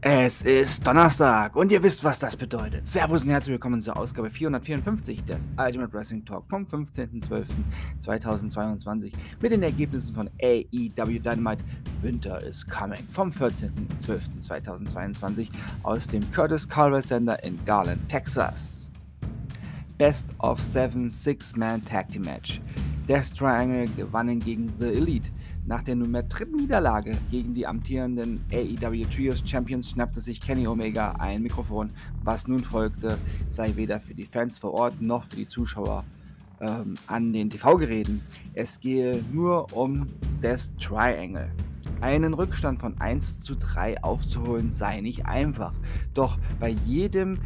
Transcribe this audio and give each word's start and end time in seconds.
Es 0.00 0.42
ist 0.42 0.86
Donnerstag 0.86 1.56
und 1.56 1.72
ihr 1.72 1.82
wisst, 1.82 2.04
was 2.04 2.20
das 2.20 2.36
bedeutet. 2.36 2.86
Servus 2.86 3.24
und 3.24 3.30
herzlich 3.30 3.54
willkommen 3.54 3.80
zur 3.80 3.96
Ausgabe 3.96 4.30
454 4.30 5.24
des 5.24 5.50
Ultimate 5.58 5.92
Wrestling 5.92 6.24
Talk 6.24 6.46
vom 6.46 6.64
15.12.2022 6.66 9.12
mit 9.42 9.50
den 9.50 9.64
Ergebnissen 9.64 10.14
von 10.14 10.30
AEW 10.40 11.18
Dynamite 11.18 11.64
Winter 12.00 12.40
is 12.44 12.64
Coming 12.64 13.02
vom 13.12 13.30
14.12.2022 13.30 15.48
aus 15.82 16.06
dem 16.06 16.22
Curtis 16.30 16.68
Culver 16.68 17.00
Center 17.00 17.42
in 17.42 17.58
Garland, 17.64 18.08
Texas. 18.08 18.92
Best 19.98 20.28
of 20.38 20.60
Seven 20.60 21.10
Six-Man 21.10 21.84
Tag 21.84 22.10
Team 22.10 22.22
Match. 22.22 22.60
Death 23.08 23.34
Triangle 23.36 23.88
gewannen 23.96 24.38
gegen 24.38 24.72
The 24.78 24.92
Elite. 24.92 25.28
Nach 25.68 25.82
der 25.82 25.96
nunmehr 25.96 26.22
dritten 26.22 26.56
Niederlage 26.56 27.14
gegen 27.30 27.52
die 27.52 27.66
amtierenden 27.66 28.40
AEW 28.50 29.04
Trios 29.14 29.42
Champions 29.44 29.90
schnappte 29.90 30.18
sich 30.18 30.40
Kenny 30.40 30.66
Omega 30.66 31.12
ein 31.18 31.42
Mikrofon. 31.42 31.90
Was 32.24 32.48
nun 32.48 32.60
folgte, 32.60 33.18
sei 33.50 33.76
weder 33.76 34.00
für 34.00 34.14
die 34.14 34.24
Fans 34.24 34.56
vor 34.56 34.72
Ort 34.72 35.02
noch 35.02 35.24
für 35.24 35.36
die 35.36 35.46
Zuschauer 35.46 36.04
ähm, 36.62 36.94
an 37.06 37.34
den 37.34 37.50
TV-Geräten. 37.50 38.22
Es 38.54 38.80
gehe 38.80 39.22
nur 39.30 39.70
um 39.76 40.06
Death 40.42 40.70
Triangle. 40.80 41.50
Einen 42.00 42.32
Rückstand 42.32 42.80
von 42.80 42.98
1 42.98 43.40
zu 43.40 43.54
3 43.54 44.02
aufzuholen 44.02 44.70
sei 44.70 45.02
nicht 45.02 45.26
einfach. 45.26 45.74
Doch 46.14 46.38
bei 46.58 46.70
jedem 46.86 47.40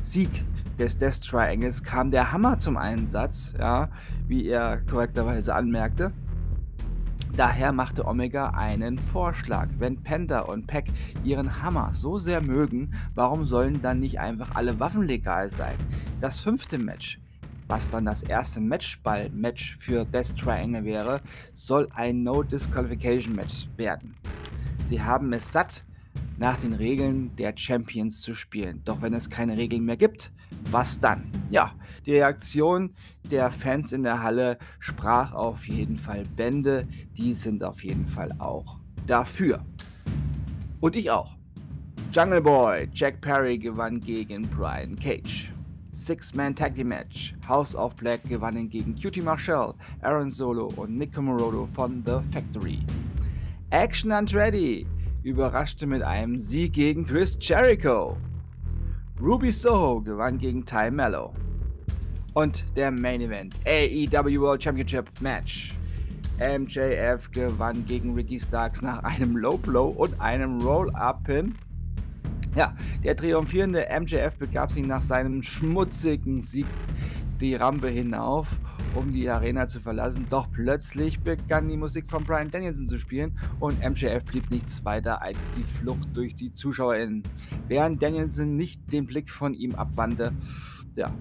Sieg 0.00 0.42
des 0.78 0.96
Death 0.96 1.20
Triangles 1.20 1.82
kam 1.82 2.10
der 2.10 2.32
Hammer 2.32 2.58
zum 2.58 2.78
Einsatz, 2.78 3.52
ja, 3.58 3.90
wie 4.26 4.46
er 4.46 4.78
korrekterweise 4.88 5.54
anmerkte. 5.54 6.12
Daher 7.34 7.72
machte 7.72 8.06
Omega 8.06 8.50
einen 8.50 8.98
Vorschlag. 8.98 9.68
Wenn 9.78 10.02
Penta 10.02 10.40
und 10.40 10.66
Peck 10.66 10.86
ihren 11.24 11.62
Hammer 11.62 11.94
so 11.94 12.18
sehr 12.18 12.42
mögen, 12.42 12.94
warum 13.14 13.46
sollen 13.46 13.80
dann 13.80 14.00
nicht 14.00 14.20
einfach 14.20 14.54
alle 14.54 14.78
Waffen 14.78 15.06
legal 15.06 15.48
sein? 15.48 15.76
Das 16.20 16.42
fünfte 16.42 16.76
Match, 16.76 17.18
was 17.68 17.88
dann 17.88 18.04
das 18.04 18.22
erste 18.22 18.60
Matchball-Match 18.60 19.78
für 19.78 20.04
Death 20.04 20.36
Triangle 20.36 20.84
wäre, 20.84 21.22
soll 21.54 21.88
ein 21.94 22.22
No-Disqualification-Match 22.22 23.68
werden. 23.78 24.14
Sie 24.84 25.00
haben 25.00 25.32
es 25.32 25.50
satt, 25.50 25.84
nach 26.36 26.58
den 26.58 26.74
Regeln 26.74 27.34
der 27.36 27.54
Champions 27.56 28.20
zu 28.20 28.34
spielen. 28.34 28.82
Doch 28.84 29.00
wenn 29.00 29.14
es 29.14 29.30
keine 29.30 29.56
Regeln 29.56 29.86
mehr 29.86 29.96
gibt, 29.96 30.32
was 30.70 30.98
dann? 30.98 31.30
Ja, 31.50 31.72
die 32.06 32.12
Reaktion 32.12 32.94
der 33.30 33.50
Fans 33.50 33.92
in 33.92 34.02
der 34.02 34.22
Halle 34.22 34.58
sprach 34.78 35.32
auf 35.32 35.66
jeden 35.66 35.96
Fall 35.96 36.24
Bände. 36.36 36.86
Die 37.16 37.32
sind 37.32 37.62
auf 37.62 37.84
jeden 37.84 38.06
Fall 38.06 38.32
auch 38.38 38.78
dafür. 39.06 39.64
Und 40.80 40.96
ich 40.96 41.10
auch. 41.10 41.36
Jungle 42.12 42.42
Boy, 42.42 42.88
Jack 42.92 43.20
Perry 43.20 43.56
gewann 43.56 44.00
gegen 44.00 44.42
Brian 44.42 44.96
Cage. 44.96 45.52
Six-Man 45.92 46.54
Tag 46.54 46.74
Team 46.74 46.88
Match. 46.88 47.34
House 47.48 47.76
of 47.76 47.94
Black 47.96 48.22
gewannen 48.28 48.68
gegen 48.68 48.96
Cutie 49.00 49.20
Marshall, 49.20 49.74
Aaron 50.00 50.30
Solo 50.30 50.68
und 50.76 50.98
Nick 50.98 51.14
Comorodo 51.14 51.66
von 51.66 52.02
The 52.04 52.18
Factory. 52.32 52.80
Action 53.70 54.10
Andretti 54.10 54.86
überraschte 55.22 55.86
mit 55.86 56.02
einem 56.02 56.40
Sieg 56.40 56.72
gegen 56.72 57.06
Chris 57.06 57.38
Jericho. 57.40 58.16
Ruby 59.22 59.52
Soho 59.52 60.00
gewann 60.00 60.36
gegen 60.36 60.66
Ty 60.66 60.90
Mello. 60.90 61.32
Und 62.34 62.64
der 62.74 62.90
Main 62.90 63.20
Event, 63.20 63.54
AEW 63.64 64.40
World 64.40 64.64
Championship 64.64 65.08
Match. 65.20 65.72
MJF 66.40 67.30
gewann 67.30 67.86
gegen 67.86 68.14
Ricky 68.14 68.40
Starks 68.40 68.82
nach 68.82 69.04
einem 69.04 69.36
Low 69.36 69.56
Blow 69.58 69.90
und 69.90 70.20
einem 70.20 70.60
Roll-Up-Pin. 70.60 71.54
Ja, 72.56 72.74
der 73.04 73.16
triumphierende 73.16 73.86
MJF 73.96 74.38
begab 74.38 74.72
sich 74.72 74.84
nach 74.84 75.02
seinem 75.02 75.40
schmutzigen 75.40 76.40
Sieg 76.40 76.66
die 77.40 77.54
Rampe 77.54 77.90
hinauf 77.90 78.48
um 78.94 79.12
die 79.12 79.28
Arena 79.28 79.68
zu 79.68 79.80
verlassen. 79.80 80.26
Doch 80.30 80.50
plötzlich 80.50 81.20
begann 81.20 81.68
die 81.68 81.76
Musik 81.76 82.08
von 82.08 82.24
Brian 82.24 82.50
Danielson 82.50 82.86
zu 82.86 82.98
spielen 82.98 83.38
und 83.60 83.80
MJF 83.80 84.24
blieb 84.24 84.50
nichts 84.50 84.84
weiter 84.84 85.22
als 85.22 85.50
die 85.50 85.64
Flucht 85.64 86.08
durch 86.14 86.34
die 86.34 86.52
ZuschauerInnen. 86.52 87.22
Während 87.68 88.02
Danielson 88.02 88.56
nicht 88.56 88.92
den 88.92 89.06
Blick 89.06 89.30
von 89.30 89.54
ihm 89.54 89.74
abwandte, 89.74 90.32
ja, 90.94 91.12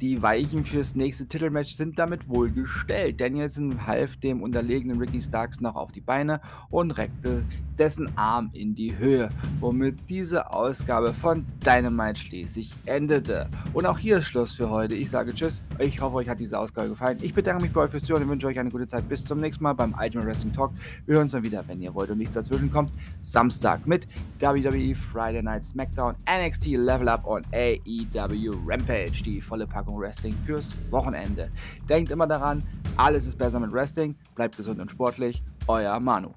die 0.00 0.22
Weichen 0.22 0.64
fürs 0.64 0.94
nächste 0.94 1.26
Titelmatch 1.26 1.74
sind 1.74 1.98
damit 1.98 2.28
wohl 2.28 2.50
gestellt. 2.50 3.20
Danielson 3.20 3.86
half 3.86 4.16
dem 4.16 4.42
unterlegenen 4.42 4.98
Ricky 4.98 5.20
Starks 5.20 5.60
noch 5.60 5.76
auf 5.76 5.92
die 5.92 6.00
Beine 6.00 6.40
und 6.70 6.92
reckte 6.92 7.44
dessen 7.80 8.16
Arm 8.16 8.50
in 8.52 8.74
die 8.74 8.96
Höhe, 8.96 9.30
womit 9.58 9.98
diese 10.08 10.52
Ausgabe 10.52 11.12
von 11.14 11.46
Dynamite 11.64 12.20
schließlich 12.20 12.72
endete. 12.84 13.48
Und 13.72 13.86
auch 13.86 13.98
hier 13.98 14.18
ist 14.18 14.26
Schluss 14.26 14.52
für 14.52 14.68
heute. 14.68 14.94
Ich 14.94 15.10
sage 15.10 15.34
Tschüss. 15.34 15.60
Ich 15.78 16.00
hoffe, 16.00 16.16
euch 16.16 16.28
hat 16.28 16.38
diese 16.38 16.58
Ausgabe 16.58 16.90
gefallen. 16.90 17.18
Ich 17.22 17.32
bedanke 17.32 17.62
mich 17.62 17.72
bei 17.72 17.80
euch 17.80 17.90
fürs 17.90 18.04
Zuhören 18.04 18.24
und 18.24 18.30
wünsche 18.30 18.46
euch 18.46 18.58
eine 18.58 18.70
gute 18.70 18.86
Zeit. 18.86 19.08
Bis 19.08 19.24
zum 19.24 19.40
nächsten 19.40 19.64
Mal 19.64 19.72
beim 19.72 19.94
Ultimate 19.98 20.28
Wrestling 20.28 20.52
Talk. 20.52 20.72
Wir 21.06 21.14
hören 21.14 21.22
uns 21.22 21.32
dann 21.32 21.42
wieder, 21.42 21.64
wenn 21.68 21.80
ihr 21.80 21.94
wollt 21.94 22.10
und 22.10 22.18
nichts 22.18 22.34
dazwischen 22.34 22.70
kommt. 22.70 22.92
Samstag 23.22 23.86
mit 23.86 24.06
WWE 24.40 24.94
Friday 24.94 25.42
Night 25.42 25.64
SmackDown, 25.64 26.14
NXT 26.28 26.66
Level 26.72 27.08
Up 27.08 27.26
und 27.26 27.46
AEW 27.54 28.50
Rampage. 28.66 29.22
Die 29.24 29.40
volle 29.40 29.66
Packung 29.66 29.89
Packung 29.90 30.00
Wrestling 30.00 30.34
fürs 30.44 30.70
Wochenende. 30.90 31.50
Denkt 31.88 32.10
immer 32.10 32.26
daran, 32.26 32.62
alles 32.96 33.26
ist 33.26 33.36
besser 33.36 33.60
mit 33.60 33.72
Wrestling. 33.72 34.14
Bleibt 34.34 34.56
gesund 34.56 34.80
und 34.80 34.90
sportlich. 34.90 35.42
Euer 35.66 35.98
Manu. 36.00 36.30